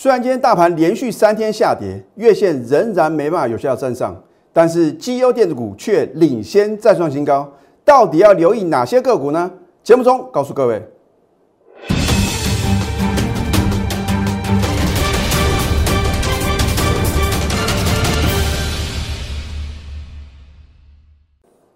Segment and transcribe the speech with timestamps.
[0.00, 4.14] 虽然今天大盘连续三天下跌，月线仍然没办法有效站上，
[4.52, 7.52] 但是绩优电子股却领先再创新高。
[7.84, 9.50] 到底要留意哪些个股呢？
[9.82, 10.80] 节目中告诉各位。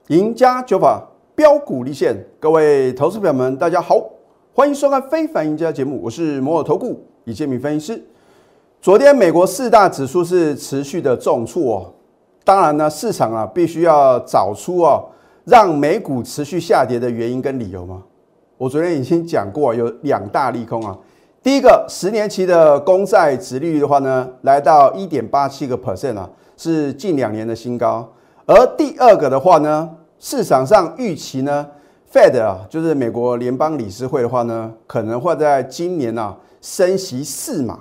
[0.07, 1.04] 赢家九法
[1.34, 4.00] 标股立现，各位投资朋友们，大家好，
[4.54, 8.04] 欢迎收看《非凡赢家》节目，我是摩尔投顾李建明分析师。
[8.83, 11.93] 昨天美国四大指数是持续的重挫哦，
[12.43, 15.08] 当然呢，市场啊必须要找出哦
[15.45, 18.03] 让美股持续下跌的原因跟理由嘛。
[18.58, 20.99] 我昨天已经讲过，有两大利空啊。
[21.45, 28.13] 第一个，十年期的公债殖利率的话呢，来到一点八七个 percent 啊，是近两年的新高。
[28.46, 29.89] 而第二个的话呢，
[30.19, 31.64] 市场上预期呢
[32.12, 37.78] ，Fed 啊，就是美国联邦理事会的话呢，可能会在今年啊升息四码。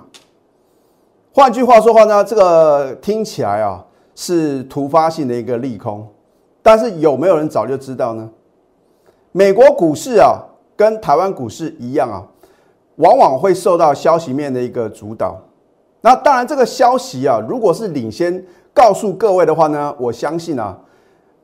[1.34, 6.06] 换句话说话呢，这个听起来啊是突发性的一个利空，
[6.62, 8.28] 但是有没有人早就知道呢？
[9.32, 10.38] 美国股市啊，
[10.76, 12.22] 跟台湾股市一样啊，
[12.96, 15.40] 往往会受到消息面的一个主导。
[16.02, 18.44] 那当然，这个消息啊，如果是领先。
[18.74, 20.74] 告诉各位的话呢，我相信啊，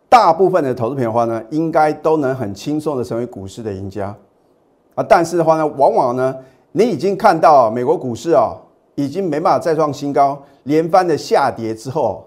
[0.08, 4.16] 大部分的投资品的话呢，应该都能很轻松的成为股市的赢家
[4.94, 5.04] 啊。
[5.06, 6.34] 但是的话呢，往往呢，
[6.72, 8.56] 你已经看到美国股市啊，
[8.98, 12.26] 已经没办法再创新高，连番的下跌之后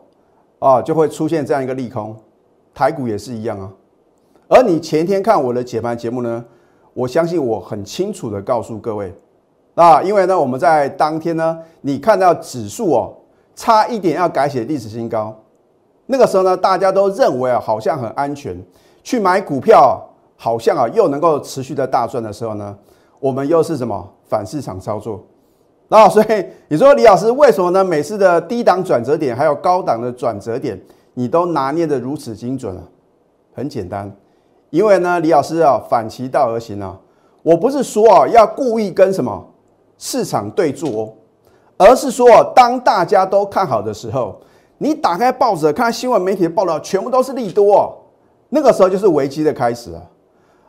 [0.60, 2.16] 啊，就会出现这样一个利空。
[2.74, 3.70] 台股也是一样啊。
[4.48, 6.46] 而你前天看我的解盘节目呢，
[6.94, 9.14] 我相信我很清楚的告诉各位
[9.76, 13.14] 啊，因为呢，我们在当天呢，你看到指数哦。
[13.54, 15.38] 差一点要改写历史新高，
[16.06, 18.58] 那个时候呢，大家都认为啊，好像很安全，
[19.04, 20.02] 去买股票，
[20.38, 22.76] 好像啊又能够持续的大赚的时候呢，
[23.20, 25.22] 我们又是什么反市场操作？
[25.92, 27.84] 那所以你说李老师为什么呢？
[27.84, 30.80] 每次的低档转折点还有高档的转折点，
[31.16, 32.82] 你都拿捏的如此精准啊？
[33.54, 34.10] 很简单，
[34.70, 36.98] 因为呢，李老师啊反其道而行啊，
[37.44, 39.46] 我不是说啊要故意跟什么
[39.98, 41.14] 市场对坐哦。
[41.76, 44.40] 而是说，当大家都看好的时候，
[44.78, 48.02] 你打开报纸看新闻媒体的报道，全部都是利多，
[48.48, 50.02] 那个时候就是危机的开始啊。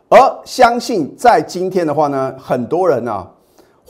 [0.09, 3.25] 而相信在今天的话呢，很多人呢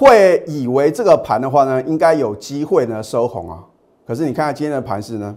[0.03, 3.65] 会以为这个盘的话呢，应该有机会呢收红啊。
[4.05, 5.37] 可是你看看今天的盘势呢，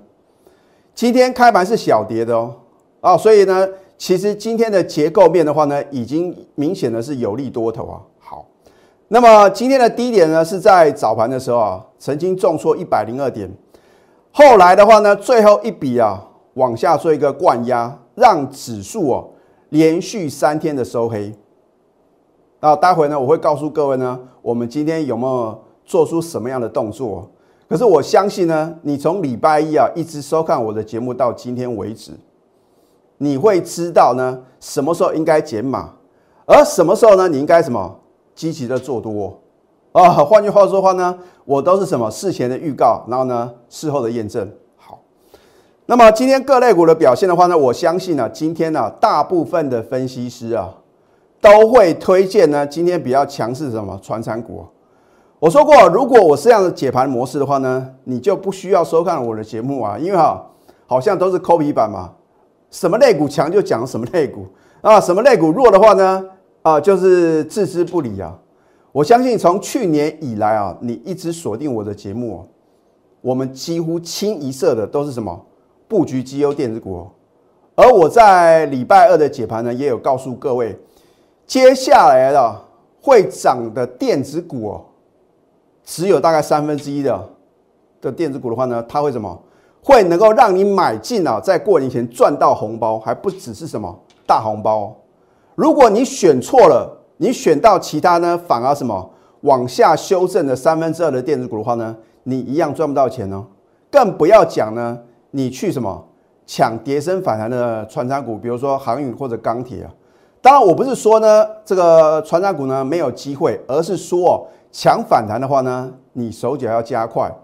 [0.93, 2.55] 今天开盘是小跌的哦，
[2.99, 3.67] 啊，所以呢，
[3.97, 8.01] 其实今天的结构面的话呢，已经明显的是有利多头啊。
[8.17, 8.45] 好
[9.07, 13.49] 那么今天的低点呢，是在早盘的时候啊，曾经重挫一百零二点，
[14.31, 19.29] 后来的话呢，最后一笔啊，往下做一个灌压，让指数哦
[19.69, 21.31] 连续三天的收黑。
[22.67, 27.29] 那待会呢，我会告诉各位呢，我们今天有没有做出什么样的动作？
[27.69, 32.11] 可是我相信呢，你从礼拜一啊一直收看我的节目到今天为止，
[33.19, 35.91] 你会知道呢，什么时候应该减码，
[36.47, 37.99] 而什么时候呢，你应该什么？
[38.33, 39.39] 积极的做多
[39.91, 44.51] 啊，换句话说话呢，我都是什么事前的预告，然后呢事后的验证。
[44.75, 44.99] 好，
[45.85, 50.73] 那么今天各类股的表现的话呢，我相信呢，今天呢大部分的分析师啊
[51.45, 54.65] 都会推荐呢今天比较强势什么传产股。
[55.37, 60.43] 我说过，如果我是这样的解盘模式的话呢，你就不需要收看我的节目啊，因为哈
[60.87, 62.11] 好像都是抠鼻版嘛，
[62.71, 64.47] 什么类股强就讲什么类股
[64.81, 66.25] 啊，什么类股弱的话呢？
[66.63, 68.35] 啊，就是置之不理啊！
[68.91, 72.43] 我相信从去年以来啊，你一直锁定我的节目，
[73.21, 75.45] 我们几乎清一色的都是什么
[75.87, 77.05] 布局绩优电子股。
[77.75, 80.75] 而我在礼拜二的解盘呢，也有告诉各位，
[81.45, 82.61] 接下来的
[83.01, 84.85] 会涨的电子股哦，
[85.83, 87.29] 只有大概三分之一的
[88.01, 89.41] 的电子股的话呢，它会什么？
[89.83, 93.95] 会能够让你买进啊，在过年前赚到红包，还不只是什么
[94.25, 94.95] 大红包。
[95.53, 99.07] 如果你选错了，你选到其他呢，反而什么
[99.41, 103.45] 往下修正的三分之二的电子股的话呢，你一样赚不到钱哦。
[103.91, 104.97] 更不要讲呢，
[105.29, 106.03] 你去什么
[106.47, 109.93] 抢跌升反弹的穿插股，比如说航运或者钢铁啊。
[110.45, 117.35] 当然，我不是说呢这个船长股呢没有机会，而是说哦抢反弹的话呢，你手脚要加快，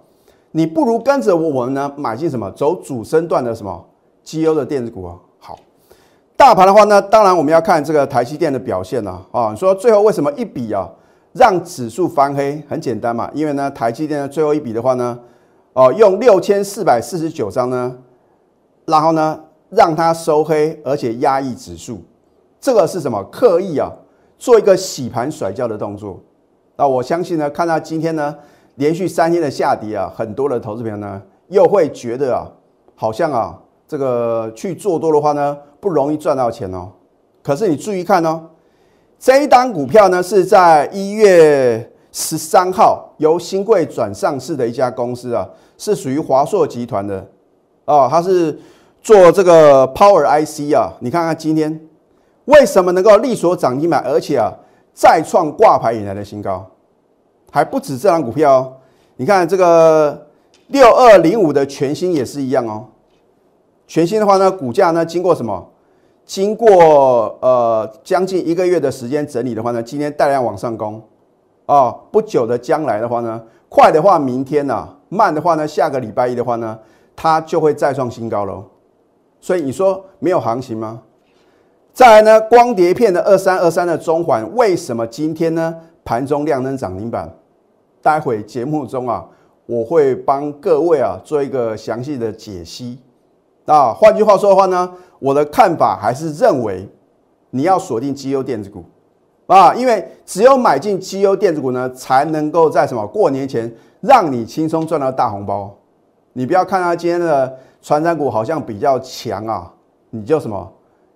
[0.52, 3.84] 你不如跟着我们呢买进什么走主升段的什么
[4.22, 5.16] 绩优的电子股啊。
[5.40, 5.58] 好
[6.38, 9.50] 大盘的话呢，当然我们要看这个台积电的表现了啊。
[9.50, 10.88] 你说最后为什么一笔啊
[11.34, 12.62] 让指数翻黑？
[12.70, 15.18] 很简单嘛，因为呢台积电的最后一笔的话呢，
[15.74, 17.98] 哦用六千四百四十九张呢，
[18.86, 19.40] 然后呢
[19.72, 22.04] 让它收黑，而且压抑指数，
[22.62, 23.22] 这个是什么？
[23.32, 23.92] 刻意啊
[24.38, 26.20] 做一个洗盘甩掉的动作。
[26.78, 28.36] 那我相信呢，看到今天呢
[28.76, 32.48] 连续三天的下跌啊，很多的投资朋友呢又会觉得啊，
[32.96, 36.90] 好像啊这个去做多的话呢不容易赚到钱哦。
[37.44, 38.42] 可是你注意看哦，
[39.20, 45.50] 这一单股票呢是在一月十三号由新贵转上市的一家公司啊，
[45.80, 47.28] 是属于华硕集团的
[47.86, 48.60] 哦，它是
[49.02, 50.94] 做这个 Power IC 啊。
[51.00, 51.80] 你看看今天
[52.52, 54.54] 为什么能够力所涨停板，而且啊
[54.94, 56.66] 再创挂牌以来的新高。
[57.52, 58.74] 还不止这张股票哦，
[59.18, 60.28] 你看这个
[60.68, 62.86] 六二零五的全新也是一样哦。
[63.88, 65.68] 全新的话呢，股价呢经过什么？
[66.26, 71.02] 经过呃将近一个月的时间整理的话呢，今天大量往上攻
[71.66, 71.92] 啊。
[72.12, 76.80] 不久的将来的话呢，快的话明天呐，慢的话呢，下个礼拜一的话呢，
[77.16, 78.64] 它就会再创新高喽。
[79.42, 81.02] 所以你说没有行情吗？
[81.94, 87.30] 再来呢，光碟片的二三二三的中环，为什么今天呢盘中亮灯涨停板？
[88.02, 89.26] 待会节目中啊，
[89.66, 92.98] 我会帮各位啊做一个详细的解析。
[93.66, 94.90] 啊，换句话说的话呢，
[95.20, 96.88] 我的看法还是认为
[97.50, 98.84] 你要锁定绩优电子股
[99.48, 105.76] 啊，因为只有买进绩优电子股呢，才能够在什么过年前让你轻松赚到大红包。
[106.34, 109.72] 你不要看到今天的传染股好像比较强啊，
[110.10, 110.72] 你就什么，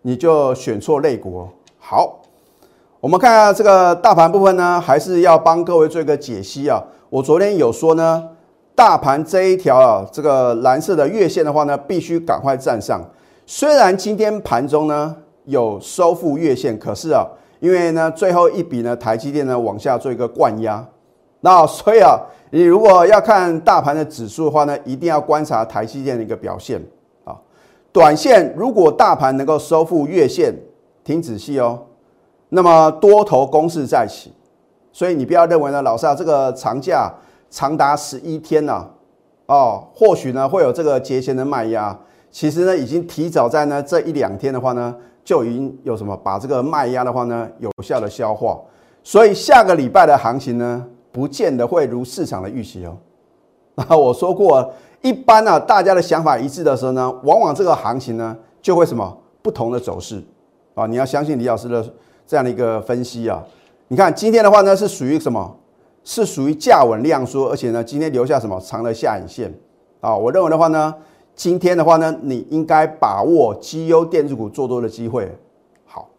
[0.07, 1.50] 你就选错类股哦。
[1.80, 2.22] 好。
[3.00, 6.80] 我们看下这个大盘部分呢，还是要帮各位做一个解析啊。
[7.10, 8.24] 我昨天有说呢，
[8.75, 13.02] 大盘这一条啊，这个蓝色的月线的话呢，必须赶快站上。
[13.48, 15.16] 虽然今天盘中呢
[15.46, 17.25] 有收复月线，可是啊，
[17.60, 20.84] 因为呢最后一笔呢，台积电呢往下做一个灌压，
[21.42, 22.19] 那所以啊，
[22.51, 26.81] 你如果要看大盘的指数的话呢，一定要观察台积电的一个表现。
[27.95, 30.53] 短线如果大盘能够收复月线，
[31.01, 31.81] 听仔细哦。
[32.50, 34.33] 那么多头攻势再起，
[34.92, 37.09] 所以你不要认为呢，老师啊，这个长假
[37.50, 38.86] 长达十一天呢，
[39.45, 41.97] 哦，或许呢会有这个节前的卖压，
[42.30, 44.94] 其实呢已经提早在呢这一两天的话呢，
[45.24, 48.59] 就已经有什么把这个卖压的话呢有效的消化，
[49.06, 52.98] 所以下个礼拜的行情呢，不见得会如市场的预期哦。
[53.75, 54.69] 那 我说过，
[55.01, 60.24] 一般呢大家的想法一致的时候呢，往往这个行情呢就会什么不同的走势
[60.74, 61.86] 啊，你要相信李老师的。
[62.27, 63.39] 这样的一个分析啊，
[63.88, 65.56] 你看今天的话呢是属于什么？
[66.03, 69.53] 是属于价稳量缩，而且呢今天留下什么长的下影线
[70.01, 70.18] 啊？
[70.18, 70.92] 我认为的话呢，
[71.36, 75.31] 今天的话呢，你应该把握绩优电子股做多的机会。
[75.86, 76.09] 好，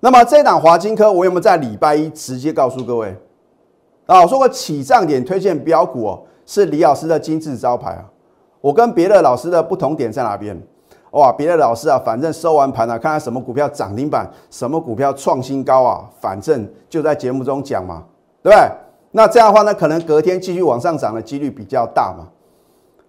[0.00, 3.14] 那么这档华金科，我有没有在礼拜一直接告诉各位
[4.06, 4.22] 啊？
[4.22, 8.04] 我说过起涨点推荐标股哦，是李老师的金字招牌啊。
[8.62, 10.58] 我跟别的老师的不同点在哪边？
[11.10, 18.02] 哇，别的老师啊，反正收完盘啊，看看什么股票涨停板，什么股票创新高啊，反正就在节目中讲嘛，
[18.42, 18.70] 对不对？
[19.10, 22.26] 那这样的话呢，可能隔天继续往上涨的几率比较大嘛。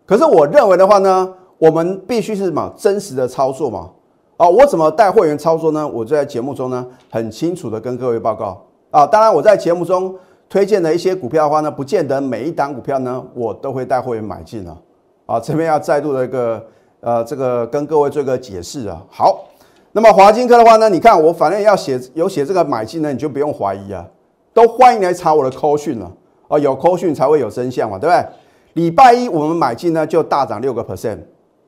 [0.05, 3.89] 可是我认为的话呢，我们必须是什么真实的操作嘛？
[4.35, 5.87] 哦，我怎么带会员操作呢？
[5.87, 8.61] 我就在节目中呢，很清楚的跟各位报告
[8.91, 9.07] 啊。
[9.07, 10.15] 当然，我在节目中
[10.49, 14.77] 推荐的一些股票的话呢，不见得每一档股票呢，我都会带会员买进啊。
[15.25, 16.61] 啊，这边要再度的一个。
[17.01, 19.01] 呃，这个跟各位做一个解释啊。
[19.09, 19.45] 好，
[19.93, 24.05] 那么华金科的话呢，你看我反正要写有写这个买进呢，你就不用怀疑啊，
[24.53, 26.11] 都欢迎来查我的扣讯了
[26.49, 28.25] 哦，有扣讯才会有真相嘛，对不对？
[28.73, 31.19] 礼拜一我们买进呢就大涨六个 percent。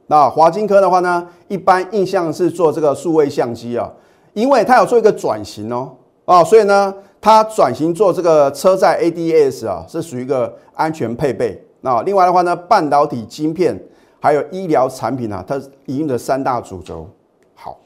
[0.07, 3.89] 那华金科的话呢，一般印象是做这个数位相机啊，
[4.33, 5.93] 因为它有做一个转型哦，
[6.31, 11.63] 啊，所以呢它转型做这个车载 ADS 啊，是属于一个安全配备。
[11.81, 13.79] 那另外的话呢，半导体晶片。
[14.23, 17.09] 还有医疗产品啊，它营运的三大主轴。
[17.55, 17.79] 好，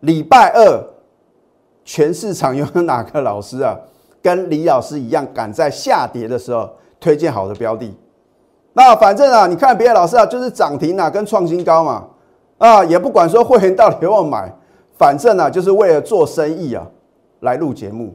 [0.00, 0.84] 礼拜二
[1.84, 3.78] 全市场有哪个老师啊，
[4.20, 7.96] 跟李老师一样，敢在下跌的时候推荐好的标的？
[8.72, 12.08] 那反正啊，你看别的老师啊，就是涨停啊，跟创新高嘛，
[12.58, 14.52] 啊，也不管说会员到底有没有买，
[14.98, 16.84] 反正啊，就是为了做生意啊，
[17.44, 18.14] 来录节目。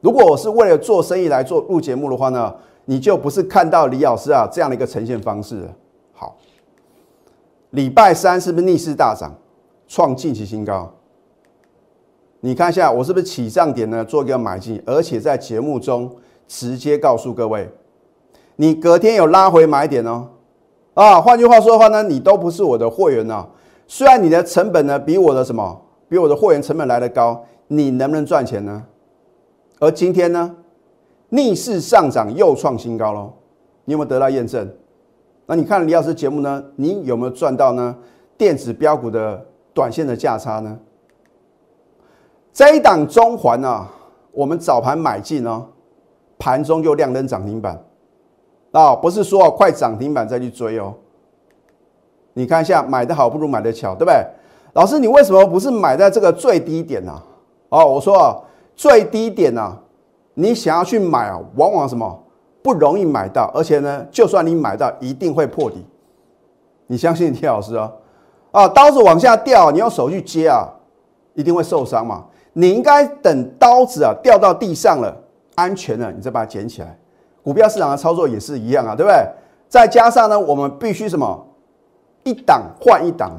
[0.00, 2.54] 如果我是为了做生意来做录节目的话呢，
[2.84, 5.66] 你就不是看到李老师啊这样的一个呈现方式。
[6.12, 6.36] 好，
[7.70, 9.32] 礼拜三是不是逆势大涨，
[9.88, 10.92] 创近期新高？
[12.40, 14.04] 你看一下，我是不是起涨点呢？
[14.04, 16.14] 做一个买进，而且在节目中
[16.46, 17.70] 直接告诉各位，
[18.56, 20.28] 你隔天有拉回买点哦。
[20.92, 23.46] 啊，换句话说的话呢，你都不是我的货源呢。
[23.86, 27.42] 虽然你的成本呢比我的什么，比我的货源成本来的高，
[27.76, 28.84] 你能不能赚钱呢？
[29.80, 30.54] 而今天呢，
[31.28, 33.32] 逆势上涨又创新高喽，
[33.84, 34.68] 你有没有得到验证？
[35.46, 36.64] 那你看李老师节目呢？
[36.76, 37.94] 你有没有赚到呢？
[38.38, 40.78] 电子标股的短线的价差呢？
[42.52, 43.90] 这一档中环啊，
[44.32, 45.66] 我们早盘买进哦，
[46.38, 47.78] 盘中就亮灯涨停板。
[48.72, 50.94] 啊，不是说快涨停板再去追哦。
[52.32, 54.24] 你看一下，买的好不如买的巧，对不对？
[54.72, 57.22] 老师，你为什么不是买在这个最低点呢？
[57.74, 58.36] 哦，我说啊，
[58.76, 59.76] 最低点呢，
[60.34, 62.22] 你想要去买啊，往往什么
[62.62, 65.84] 不容易买到，而且呢，就算你买到，一定会破底。
[66.86, 67.92] 你相信田老师哦？
[68.52, 70.68] 啊，刀子往下掉，你用手去接啊，
[71.34, 72.24] 一定会受伤嘛。
[72.52, 75.16] 你应该等刀子啊掉到地上了，
[75.56, 76.96] 安全了，你再把它捡起来。
[77.42, 79.26] 股票市场的操作也是一样啊，对不对？
[79.68, 81.46] 再加上呢，我们必须什么？
[82.22, 83.32] 一档换一档，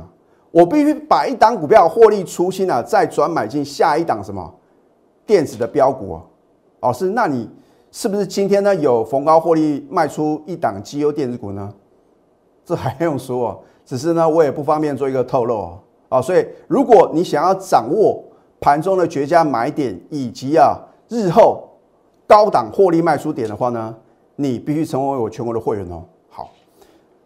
[0.56, 4.54] 我必须把一档股票获利出清了，再转买进下一档什么
[5.26, 6.24] 电子的标股啊？
[6.80, 7.50] 老师，那你
[7.92, 11.74] 是不是今天呢有逢高获利卖出一档绩优电子股呢？
[12.64, 13.62] 这还用说？
[13.86, 16.22] 只是呢，我也不方便做一个透露啊。
[16.22, 18.24] 所以，如果你想要掌握
[18.62, 21.68] 盘中的绝佳买点以及啊日后
[22.26, 23.94] 高档获利卖出点的话呢，
[24.38, 26.06] 你必须成为我全国的会员哦。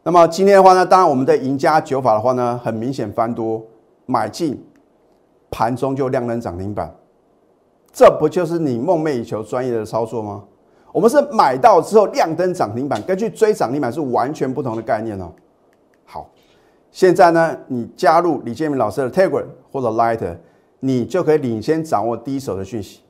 [0.10, 3.63] 那么今天的话呢，当然我们的赢家九法的话呢，很明显翻多
[4.08, 4.60] 买进，
[5.51, 6.92] 盘中就亮灯涨停板，
[7.94, 10.44] 这不就是你梦寐以求专业的操作吗？
[10.92, 15.32] 我们是买到之后亮灯涨停板，根据追涨停板是完全不同的概念哦。
[16.06, 16.28] 好，
[16.89, 20.38] 现在呢，你加入李建明老师的 Telegram 或者 Light，
[20.80, 23.01] 你就可以领先掌握第一手的讯息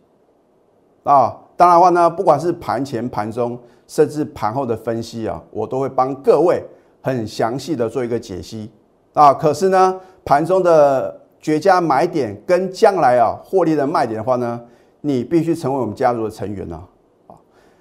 [1.03, 1.37] 啊。
[1.55, 6.61] 当然的话呢，不管是盘前、盘中，甚至盘后的分析啊，我都会帮各位。
[7.01, 8.71] 很详细的做一个解析。
[9.13, 14.61] 啊，可是呢，盘中的绝佳买点跟将来啊获利的卖点的话呢，
[15.01, 16.81] 你必须成为我们家族的成员呢
[17.27, 17.33] 啊，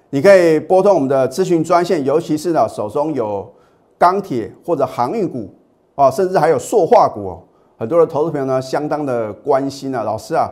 [0.09, 3.47] 你可以拨通我们的咨询专线，尤其是呢手中有
[3.97, 5.53] 钢铁或者航运股
[5.95, 7.37] 啊，甚至还有塑化股，
[7.77, 10.49] 很多的投资朋友呢相当的关心啊，老师啊，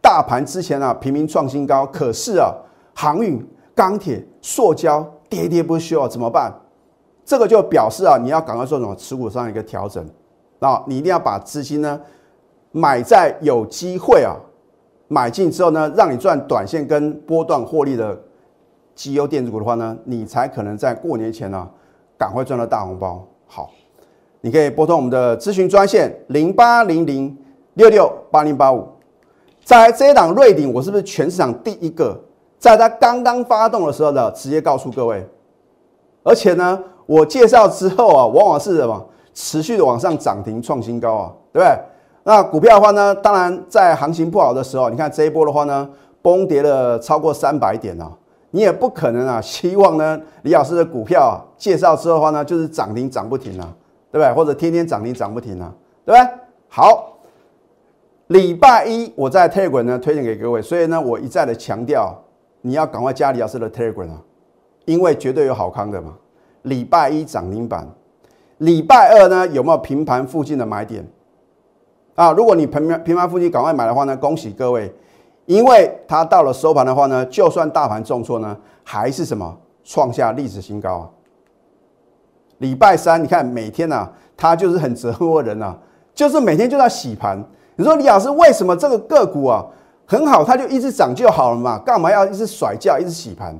[0.00, 2.52] 大盘之前啊频频创新高，可是啊
[2.94, 3.44] 航运、
[3.74, 6.52] 钢铁、塑胶喋喋不休啊，怎么办？
[7.24, 10.04] 这个就表示啊，你要赶快做什么持股上一个调整，
[10.58, 12.00] 啊，你一定要把资金呢
[12.72, 14.34] 买在有机会啊
[15.06, 18.20] 买进之后呢，让你赚短线跟波段获利的
[18.96, 21.68] 绩优电子股的话呢，你才可能在过年前呢
[22.18, 23.24] 赶快赚到大红包。
[23.46, 23.70] 好，
[24.40, 27.38] 你可以拨通我们的咨询专线零八零零
[27.74, 28.88] 六六八零八五，
[29.64, 32.20] 在这一档瑞鼎，我是不是全市场第一个
[32.58, 35.24] 在它刚刚发动的时候呢，直接告诉各位，
[36.24, 36.82] 而且呢。
[37.06, 39.04] 我介绍之后啊，往往是什么
[39.34, 41.78] 持续的往上涨停创新高啊，对不对？
[42.24, 45.88] 那股票的话呢，当然在行情不好的时候，你看这一波的话呢，
[46.22, 48.10] 崩跌了超过三百点啊，
[48.52, 53.66] 你也不可能啊， 希望呢李老师的股票啊介绍之后的话呢，就是涨停涨不停啊，
[54.12, 54.32] 对不对？
[54.34, 55.72] 或者天天涨停涨不停啊，
[56.04, 56.30] 对不对？
[56.68, 57.16] 好，
[58.28, 62.16] 礼拜一我在 Telegram 呢推荐给各位，所以呢我一再的强调，
[62.60, 64.22] 你要赶快加李老师的 Telegram 啊，
[64.84, 66.14] 因为绝对有好康的嘛。
[66.62, 67.86] 礼拜一涨停板，
[68.58, 71.06] 礼拜二呢有没有平盘附近的买点？
[72.14, 74.92] 啊，如果你平盘平盘附近赶快买的话呢，恭喜各位，
[75.46, 81.10] 因为它到了收盘的话呢，就算大盘重挫呢，还是什么创下历史新高啊！
[82.58, 85.76] 礼拜三你看每天呢，它就是很折磨人啊，
[86.14, 87.42] 就是每天就在洗盘。
[87.74, 89.66] 你说李老师为什么这个个股啊
[90.06, 91.78] 很好，它就一直涨就好了嘛？
[91.78, 93.58] 干嘛要一直甩价，一直洗盘？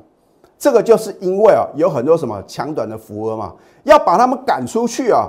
[0.62, 3.52] 这个就是因为啊，有很多什么强短的浮额嘛，
[3.82, 5.28] 要把他们赶出去啊，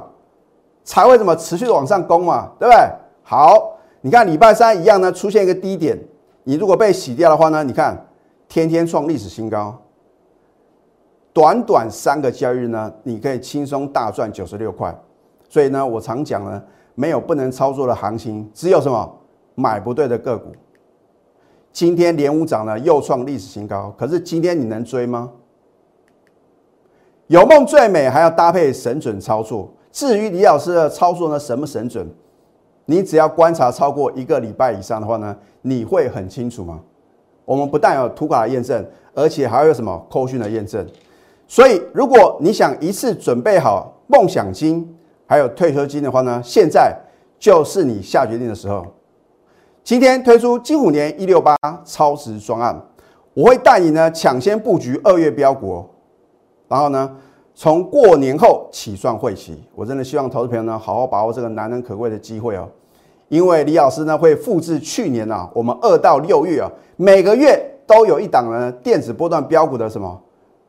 [0.84, 2.80] 才会怎么持续的往上攻嘛，对不对？
[3.24, 5.98] 好，你看礼拜三一样呢，出现一个低点，
[6.44, 8.00] 你如果被洗掉的话呢，你看
[8.48, 9.76] 天天创历史新高，
[11.34, 14.96] 短短三个交易日呢，你可以轻松大赚九十六块。
[15.50, 16.62] 所以呢，我常讲呢，
[16.94, 19.12] 没有不能操作的行情，只有什么
[19.56, 20.52] 买不对的个股。
[21.74, 23.94] 今天连五涨呢，又创历史新高。
[23.98, 25.32] 可是今天你能追吗？
[27.28, 29.74] 有梦最美，还要搭配神准操作。
[29.92, 32.08] 至于李老师的操作呢，什么神准？
[32.86, 36.80] 你只要观察超过一个礼拜以上的话呢，你会很清楚吗？
[37.44, 40.88] 我们不但有图卡的验证，而且还有什么扣讯的验证。
[41.48, 46.96] 所以，如果你想一次准备好梦想金，还有退休金的话呢，现在
[47.40, 48.86] 就是你下决定的时候。
[49.84, 52.82] 今天推出金虎年一六八超值专案，
[53.34, 55.86] 我会带你呢抢先布局二月标股，
[56.70, 57.18] 然后呢
[57.54, 59.62] 从过年后起算会期。
[59.76, 62.66] 我真的希望投资朋友呢好好把握这个难能可贵的机会哦，
[63.28, 70.18] 因为李老师呢会复制去年啊我们二到六月啊每个月都有一档呢电子波段标股的什么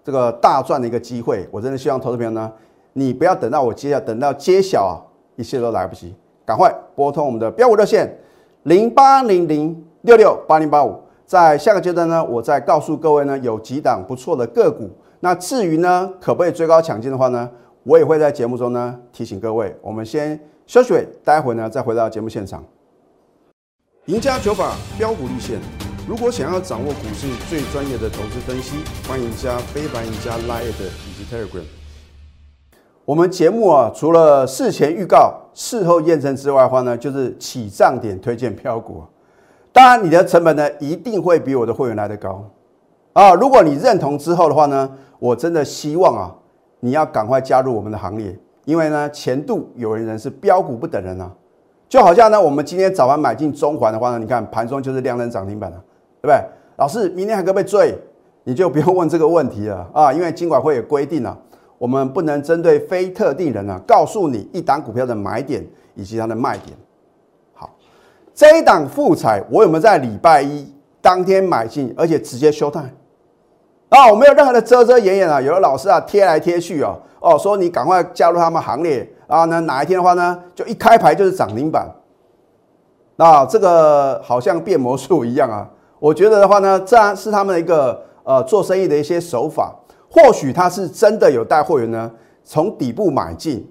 [0.02, 1.48] 这个大赚的一个机会。
[1.52, 2.52] 我真的希望投资朋友呢
[2.94, 4.98] 你不要等到我揭晓，等到揭晓啊
[5.36, 6.12] 一切都来不及，
[6.44, 8.18] 赶快拨通我们的标股热线。
[8.64, 14.90] 零八零零六六八零八五，在下个阶段呢，我再告诉各位呢，有几档不错的个股，
[15.20, 17.50] 那至于呢，可不可以追高抢进的话呢，
[17.82, 19.76] 我也会在节目中呢提醒各位。
[19.82, 22.64] 我们先休息，待会呢再回到节目现场。
[24.06, 25.58] 赢家九法标股立线。
[26.08, 31.83] 如果想要掌握股市最专业的投资分析，欢迎加非凡、加 Line 以及 Telegram。
[33.04, 39.02] 我们节目啊，除了事前预告、事后验证之外的话呢，就是起涨点推荐票股。
[39.72, 42.42] 当然，你的成本呢一定会比我的会员来的高
[43.12, 43.34] 啊。
[43.34, 46.34] 如果你认同之后的话呢，我真的希望啊，
[46.80, 48.34] 你要赶快加入我们的行列，
[48.64, 51.30] 因为呢，前度有人人是标股不等人啊。
[51.88, 55.76] 就好像呢，我们今天早盘买进中环的话呢，你看盘中就是量能涨停板了。
[56.22, 56.42] 对不对？
[56.76, 57.94] 老师，明天还可不可以追？
[58.44, 60.10] 你就不用问这个问题了啊！
[60.10, 61.36] 因为金管会有规定啊，
[61.84, 65.62] 我们不能针对非特定人啊，告诉你一档股票的买点
[65.94, 66.74] 以及它的卖点。
[67.52, 67.76] 好，
[68.34, 70.66] 这一档富彩，我有没有在礼拜一
[71.02, 72.80] 当天买进，而且直接休态？
[73.90, 75.38] 啊，我没有任何的遮遮掩掩啊！
[75.38, 79.44] 有的老师啊，贴来贴去啊，哦，说你赶快加入他们行列啊！
[79.44, 81.86] 呢，哪一天的话呢，就一开牌就是涨停板。
[83.16, 85.68] 那这个好像变魔术一样啊！
[85.98, 89.70] 我觉得的话呢，这是他们的一个呃做生意的一些手法。
[90.14, 92.08] 或许他是真的有带货源呢，
[92.44, 93.68] 从底部买进，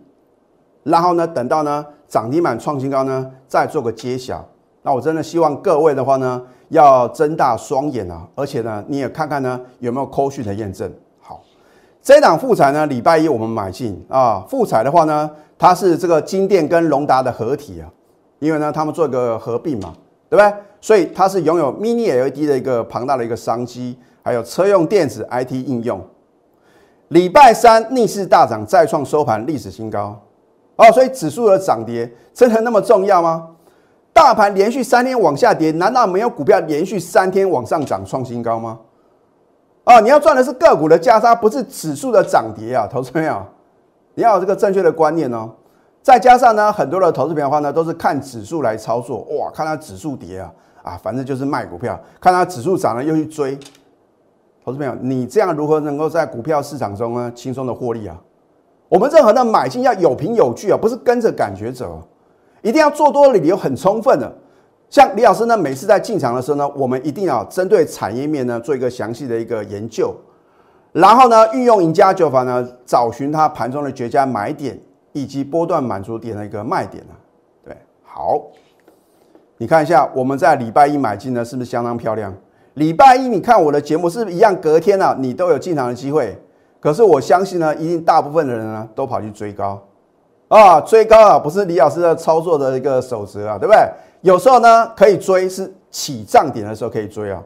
[0.83, 4.45] 然后呢等到呢涨停板创新高呢，再做个揭晓。
[4.81, 10.91] 那我真的希望各位的话呢，要睁大双眼啊，而且呢你也看看呢有没有扣讯的验证。
[11.21, 11.41] 好，
[12.01, 17.87] 这档富彩呢，礼拜一我们买进啊，富彩的话呢，它是这个金店跟隆达的合体啊，
[18.39, 19.93] 因为呢他们做一个合并嘛，
[20.29, 20.53] 对不对？
[20.81, 26.05] 所以它是拥有 Mini LED 的一个庞大的一个商机，还有车用电子 IT 应用。
[27.13, 30.19] 礼拜三逆势大涨，再创收盘历史新高。
[30.75, 33.49] 哦，所以指数的涨跌真的那么重要吗？
[34.11, 38.79] 大盘连续三天往下跌，难道没有股票连续三天往上涨创新高吗？
[39.83, 43.45] 啊，你要赚的是个股的加差，不是指数的涨跌啊，投资朋友，
[44.15, 45.51] 你要有这个正确的观念哦。
[46.01, 50.51] 再加上呢，很多的投资票的话呢，都是看指数来操作，哇，看它指数跌啊。
[50.81, 53.57] 啊，反正就是卖股票，看它指数涨了又去追。
[54.63, 58.17] 投资朋友，你这样如何能够在股票市场中呢轻松的获利啊？
[58.87, 62.01] 我们任何的买进要有凭有据啊，不是跟着感觉走，
[62.61, 64.33] 一定要做多的理由很充分的。
[64.89, 70.15] 像李老师呢，每次在进场的时候呢，我们一定要针对产业面呢做一个详细的一个研究，
[70.93, 74.79] 然后呢运用赢家九法呢找寻它盘中的绝佳买点
[75.11, 77.19] 以及波段满足点的一个卖点啊。
[77.65, 78.41] 对，好。
[79.57, 82.33] 你看一下，我们在礼拜一买进呢，是不是相当漂亮？
[82.75, 84.55] 礼拜一你看我的节目是不是一样？
[84.55, 86.35] 隔天呢，你都有进场的机会。
[86.79, 89.79] 可是我相信呢，一定大部分的人呢都跑去追高
[90.47, 93.79] 啊，追高啊，不是李老师的操作的一个守则啊，对不对？
[94.21, 97.41] 有时候呢可以追，是起涨点的时候可以追啊，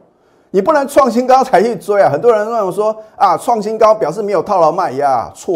[0.50, 2.10] 你不能创新高才去追啊。
[2.10, 5.54] 很多人认为说啊，创新高表示没有套牢卖压，错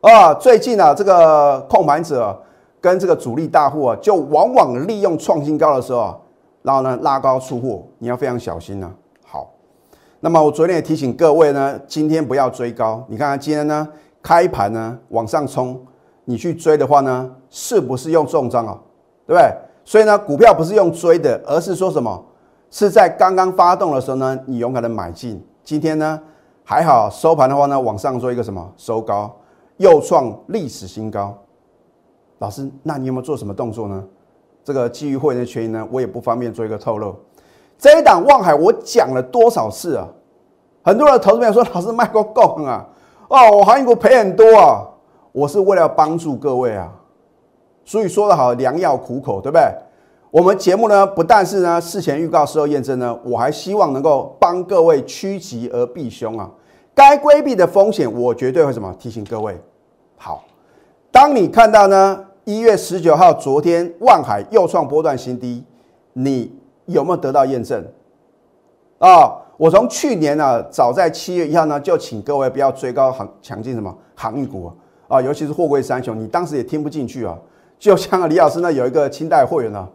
[0.00, 2.36] 哦啊，最近啊这个控盘者。
[2.82, 6.18] 跟这个主力大户啊，就往往利用创新高的时候啊，
[6.62, 8.92] 然后呢拉高出货，你要非常小心呢。
[9.24, 9.50] 好，
[10.20, 13.04] 那么我昨天也提醒各位呢，今天不要追高。
[13.08, 13.86] 你看看今天呢
[14.22, 15.80] 开盘呢往上冲，
[16.24, 18.78] 你去追的话呢，是不是用重仓啊？
[19.26, 19.52] 对不对？
[19.84, 22.24] 所以呢，股票不是用追的，而是说什么？
[22.70, 25.44] 是在刚刚发动的时候呢，你勇敢的买进。
[25.64, 26.20] 今天呢
[26.64, 29.34] 还好收盘的话呢，往上做一个什么收高，
[29.76, 31.36] 又创历史新高。
[32.38, 34.04] 老师，那你有没有做什么动作呢？
[34.64, 37.14] 这个基于会员的权益呢，我也不方便做一个透露。
[37.78, 40.06] 这一档望海，我讲了多少次啊？
[40.84, 42.86] 很多人投资朋友说，老师卖过够啊，
[43.28, 44.88] 哦，我行业股赔很多啊。
[45.32, 46.92] 我是为了帮助各位啊，
[47.84, 49.62] 所以说的好，良药苦口，对不对？
[50.30, 56.50] 我们节目呢，不但是呢事前预告、事后验证呢，我还希望能够帮各位趋吉而避凶啊。
[56.94, 59.58] 该规避的风险，我绝对会什么提醒各位。
[60.16, 60.44] 好，
[61.10, 62.24] 当你看到呢？
[62.44, 65.64] 一月十九号，昨天万海又创波段新低，
[66.12, 66.52] 你
[66.86, 67.84] 有没有得到验证？
[68.98, 74.72] 啊，我从去年呢，早在七月一号呢，就请各位不要追高行抢进什么航运股
[75.06, 77.38] 啊，尤其是货柜三雄，你当时也听不进去啊。
[77.78, 79.88] 就像李老师呢，有一个清代会员呢，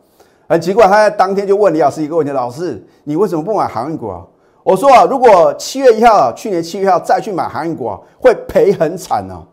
[0.48, 4.26] 很奇怪，他在当天就问李老师一个问题：老师，你为什么不买航运股啊？
[4.64, 9.46] 我说啊，如果七月一号啊，去年七月一号再去买航运股啊，会赔很惨呢。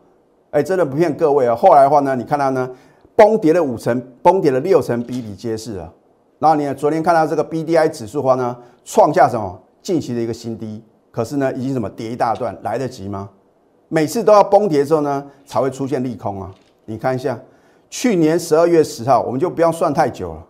[0.55, 1.57] 哎，真的不骗各位啊！
[1.57, 2.71] 后来的话呢，你看它呢，
[3.17, 5.93] 崩跌了五成，崩跌了六成，比比皆是啊。
[6.39, 13.29] 然后你昨天看到这个 B D I 指数的话呢，创下什么近期的一个新低，可是呢，已经什么跌一大段，来得及吗？
[13.89, 16.49] 每次都要崩跌之后呢，才会出现利空啊。
[16.85, 17.37] 你看一下，
[17.91, 20.47] 去年十二月十号，我们就不要算太久了，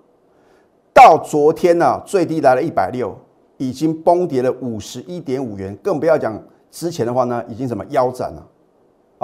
[0.93, 3.17] 到昨天呢，最低来了一百六，
[3.57, 6.39] 已经崩跌了五十一点五元，更不要讲
[6.71, 8.47] 之前的话呢，已经什么腰斩了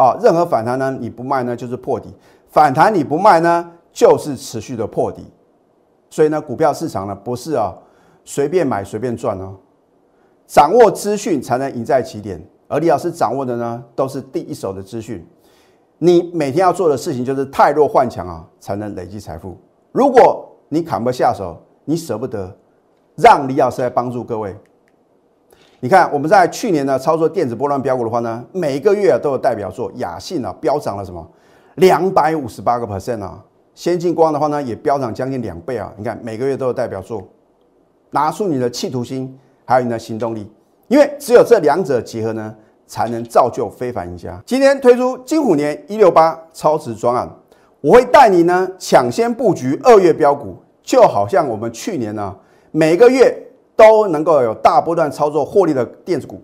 [0.01, 0.17] 啊？
[0.23, 2.09] 任何反弹呢，你不卖呢就是破底，
[2.49, 5.27] 反弹你不卖呢就是持续的破底。
[6.09, 7.77] 所以呢，股票市场呢不是啊
[8.25, 9.55] 随便买随便赚哦，
[10.47, 12.43] 掌握资讯才能赢在起点。
[12.67, 15.27] 而李老师掌握的呢都是第一手的资讯。
[15.99, 19.59] 你每天要做的事情就是太弱换强啊，才能累积财富。
[19.93, 22.57] 如果你砍不下手，你舍不得，
[23.17, 24.57] 让李老师来帮助各位。
[25.83, 31.27] 你看，我们在去年呢操作电子波段标股的话呢，每个月都有代表作，雅信啊飙涨了什么
[31.77, 33.43] 两百五十八个 percent 啊，
[33.75, 35.91] 先进光的话呢也飙涨将近两倍啊。
[35.97, 37.27] 你看每个月都有代表作，
[38.11, 40.47] 拿出你的企图心，还有你的行动力，
[40.89, 42.55] 因为只有这两者结合呢，
[42.87, 44.39] 才能造就非凡赢家。
[44.45, 47.27] 今天推出金虎年一六八超值专案，
[47.81, 52.37] 我会带你呢抢先布局二月标股，就好像我们去年呢
[52.71, 53.47] 每个月。
[53.81, 56.39] 都能够有大波段操作获利的电子股，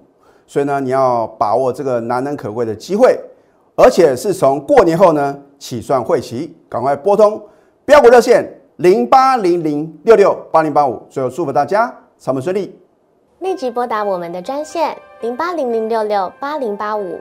[0.46, 3.14] 所以呢，你要把握这个难能可贵的机会，
[3.74, 7.38] 而且是从过年后呢起算会期，赶快拨通
[7.84, 11.02] 标股热线零八零零六六八零八五。
[11.10, 12.74] 最后祝福大家上门顺利，
[13.40, 17.20] 立即拨打我们的专线零八零零六六八零八五